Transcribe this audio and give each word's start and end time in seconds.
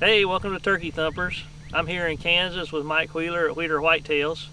Hey, 0.00 0.24
welcome 0.24 0.54
to 0.54 0.58
Turkey 0.58 0.90
Thumpers. 0.90 1.44
I'm 1.74 1.86
here 1.86 2.06
in 2.06 2.16
Kansas 2.16 2.72
with 2.72 2.86
Mike 2.86 3.14
Wheeler 3.14 3.50
at 3.50 3.54
Wheeler 3.54 3.80
Whitetails. 3.80 4.46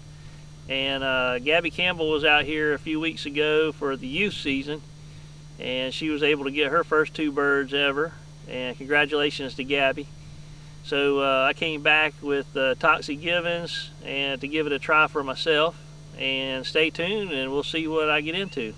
And 0.68 1.02
uh, 1.02 1.38
Gabby 1.38 1.70
Campbell 1.70 2.10
was 2.10 2.22
out 2.22 2.44
here 2.44 2.74
a 2.74 2.78
few 2.78 3.00
weeks 3.00 3.24
ago 3.24 3.72
for 3.72 3.96
the 3.96 4.06
youth 4.06 4.34
season. 4.34 4.82
And 5.58 5.94
she 5.94 6.10
was 6.10 6.22
able 6.22 6.44
to 6.44 6.50
get 6.50 6.70
her 6.70 6.84
first 6.84 7.14
two 7.14 7.32
birds 7.32 7.72
ever. 7.72 8.12
And 8.46 8.76
congratulations 8.76 9.54
to 9.54 9.64
Gabby. 9.64 10.08
So 10.84 11.20
uh, 11.20 11.46
I 11.48 11.54
came 11.54 11.82
back 11.82 12.12
with 12.20 12.54
uh, 12.54 12.74
Toxie 12.74 13.18
Givens 13.18 13.88
and 14.04 14.42
to 14.42 14.48
give 14.48 14.66
it 14.66 14.72
a 14.74 14.78
try 14.78 15.06
for 15.06 15.24
myself. 15.24 15.80
And 16.18 16.66
stay 16.66 16.90
tuned 16.90 17.32
and 17.32 17.50
we'll 17.50 17.62
see 17.62 17.88
what 17.88 18.10
I 18.10 18.20
get 18.20 18.34
into. 18.34 18.74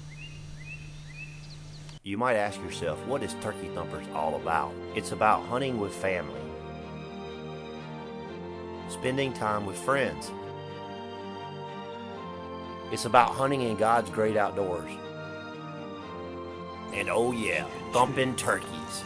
You 2.04 2.16
might 2.16 2.36
ask 2.36 2.60
yourself, 2.62 3.04
what 3.06 3.24
is 3.24 3.34
Turkey 3.40 3.68
Thumpers 3.74 4.06
all 4.14 4.36
about? 4.36 4.72
It's 4.94 5.10
about 5.10 5.44
hunting 5.46 5.80
with 5.80 5.92
family, 5.92 6.40
spending 8.90 9.32
time 9.32 9.64
with 9.64 9.78
friends. 9.78 10.30
It's 12.92 13.04
about 13.04 13.30
hunting 13.30 13.62
in 13.62 13.76
God's 13.76 14.10
great 14.10 14.36
outdoors. 14.36 14.90
And 16.92 17.08
oh 17.08 17.30
yeah, 17.32 17.66
thumping 17.92 18.34
turkeys. 18.34 19.04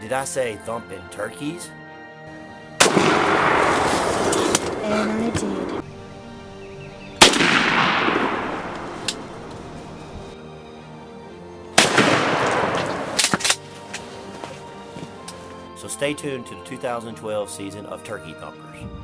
Did 0.00 0.12
I 0.12 0.24
say 0.24 0.56
thumping 0.64 1.02
turkeys? 1.10 1.70
And 4.82 4.94
I 4.94 5.30
did. 5.30 5.95
So 15.86 15.90
stay 15.90 16.14
tuned 16.14 16.46
to 16.46 16.56
the 16.56 16.64
2012 16.64 17.48
season 17.48 17.86
of 17.86 18.02
Turkey 18.02 18.32
Thumpers. 18.32 18.95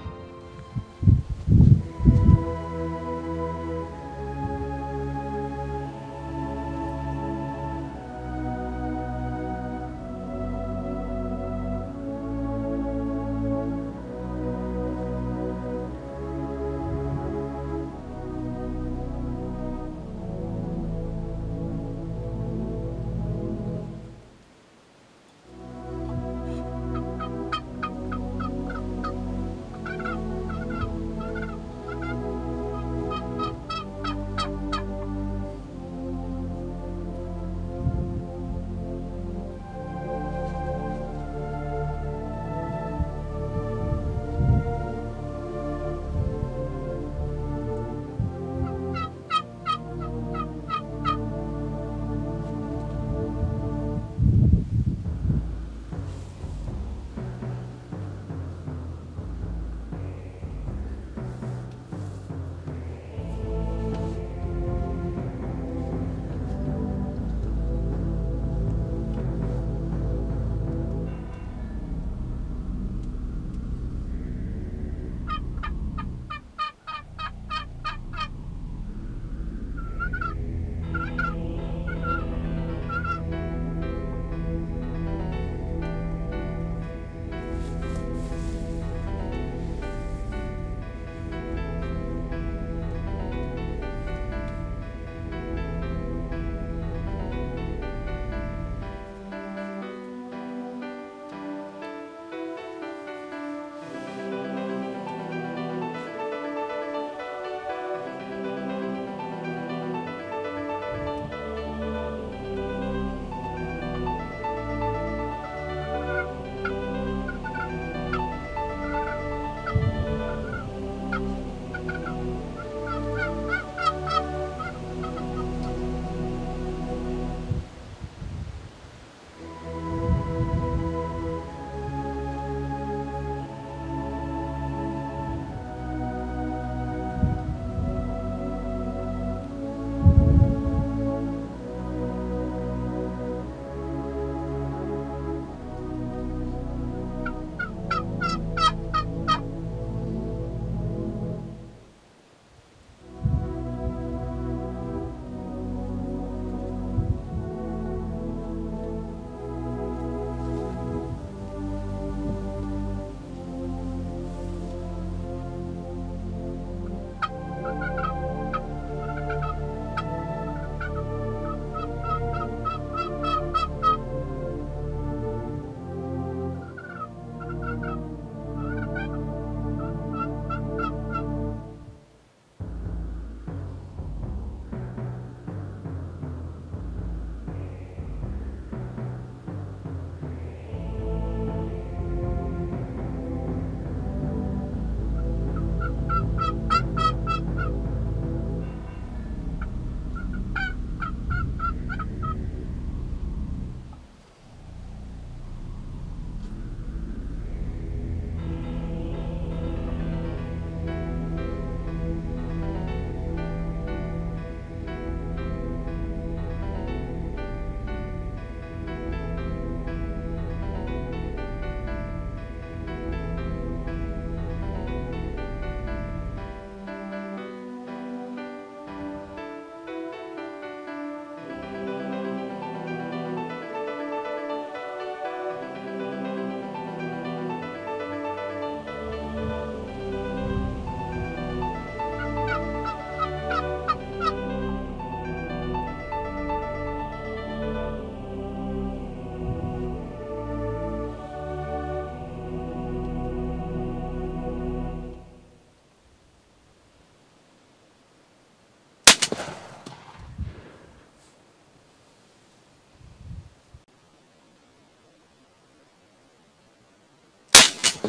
Hey 268.02 268.08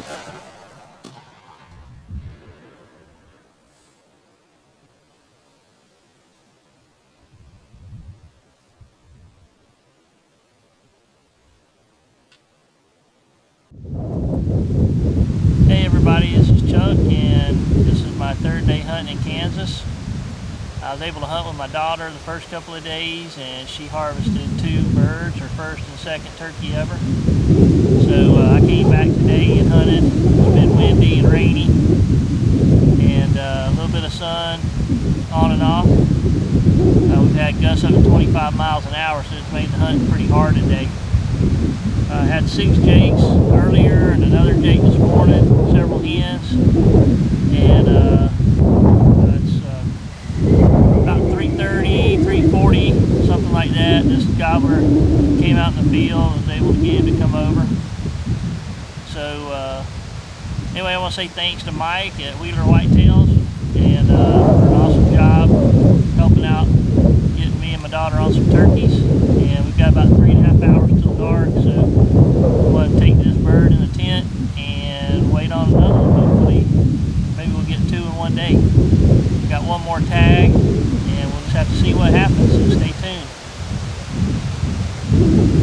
everybody, 15.84 16.34
this 16.34 16.48
is 16.48 16.68
Chuck 16.68 16.98
and 16.98 17.56
this 17.56 18.02
is 18.02 18.16
my 18.16 18.34
third 18.34 18.66
day 18.66 18.80
hunting 18.80 19.16
in 19.16 19.22
Kansas. 19.22 19.93
I 20.84 20.92
was 20.92 21.00
able 21.02 21.20
to 21.20 21.26
hunt 21.26 21.46
with 21.46 21.56
my 21.56 21.66
daughter 21.66 22.10
the 22.10 22.18
first 22.18 22.50
couple 22.50 22.74
of 22.74 22.84
days, 22.84 23.38
and 23.38 23.66
she 23.66 23.86
harvested 23.86 24.58
two 24.58 24.82
birds, 24.94 25.38
her 25.38 25.48
first 25.56 25.82
and 25.88 25.98
second 25.98 26.30
turkey 26.36 26.74
ever. 26.74 26.96
So 28.04 28.36
uh, 28.36 28.58
I 28.58 28.60
came 28.60 28.90
back 28.90 29.06
today 29.06 29.58
and 29.58 29.68
hunted. 29.68 30.04
It's 30.04 30.54
been 30.54 30.76
windy 30.76 31.20
and 31.20 31.32
rainy, 31.32 31.64
and 33.02 33.38
uh, 33.38 33.68
a 33.68 33.70
little 33.70 33.88
bit 33.88 34.04
of 34.04 34.12
sun 34.12 34.60
on 35.32 35.52
and 35.52 35.62
off. 35.62 35.86
Uh, 35.86 37.22
we've 37.22 37.34
had 37.34 37.60
gusts 37.60 37.84
up 37.84 37.92
to 37.92 38.02
25 38.02 38.54
miles 38.56 38.86
an 38.86 38.94
hour, 38.94 39.22
so 39.24 39.36
it's 39.36 39.52
made 39.52 39.68
the 39.70 39.78
hunt 39.78 40.08
pretty 40.10 40.26
hard 40.28 40.54
today. 40.54 40.88
I 42.10 42.26
had 42.26 42.48
six 42.48 42.76
jakes 42.78 43.22
earlier 43.22 44.10
and 44.10 44.22
another 44.22 44.54
jake 44.54 44.82
this 44.82 44.98
morning, 44.98 45.44
several 45.72 45.98
hens, 45.98 46.52
and 46.52 47.88
uh, 47.88 48.28
it's 49.34 49.64
uh, 49.64 49.84
about 51.02 51.22
3:30, 51.32 52.18
3:40, 52.24 53.26
something 53.26 53.52
like 53.52 53.70
Came 54.54 55.56
out 55.56 55.76
in 55.76 55.82
the 55.84 55.90
field 55.90 56.30
and 56.32 56.46
was 56.46 56.48
able 56.48 56.74
to 56.74 56.80
get 56.80 57.00
him 57.00 57.06
to 57.06 57.20
come 57.20 57.34
over. 57.34 57.66
So 59.08 59.50
uh, 59.50 59.84
anyway, 60.70 60.92
I 60.92 60.98
want 60.98 61.12
to 61.12 61.20
say 61.20 61.26
thanks 61.26 61.64
to 61.64 61.72
Mike 61.72 62.20
at 62.20 62.38
Wheeler 62.38 62.58
Whitetails 62.58 63.30
and 63.74 64.10
uh, 64.12 64.60
for 64.60 64.66
an 64.68 64.74
awesome 64.74 65.12
job 65.12 65.50
helping 66.14 66.44
out, 66.44 66.66
getting 67.36 67.58
me 67.60 67.72
and 67.74 67.82
my 67.82 67.88
daughter 67.88 68.14
on 68.16 68.32
some 68.32 68.48
turkeys. 68.52 68.96
And 69.02 69.64
we've 69.64 69.76
got 69.76 69.88
about 69.88 70.14
three 70.14 70.30
and 70.30 70.46
a 70.46 70.48
half 70.48 70.62
hours 70.62 71.02
till 71.02 71.14
dark, 71.14 71.48
so 71.48 71.74
I'm 71.74 72.72
going 72.72 72.92
to 72.92 73.00
take 73.00 73.16
this 73.16 73.36
bird 73.36 73.72
in 73.72 73.80
the 73.80 73.92
tent 73.92 74.24
and 74.56 75.32
wait 75.32 75.50
on 75.50 75.74
another 75.74 75.94
one. 75.94 76.12
Hopefully, 76.12 76.64
maybe 77.36 77.52
we'll 77.52 77.66
get 77.66 77.88
two 77.88 77.96
in 77.96 78.14
one 78.14 78.36
day. 78.36 78.54
We've 78.54 79.50
got 79.50 79.64
one 79.64 79.82
more 79.82 79.98
tag, 79.98 80.50
and 80.50 81.32
we'll 81.32 81.42
just 81.42 81.56
have 81.56 81.66
to 81.66 81.74
see 81.74 81.92
what 81.92 82.12
happens. 82.12 82.54
Thank 85.16 85.48
you. 85.48 85.53